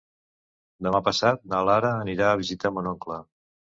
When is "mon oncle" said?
2.79-3.23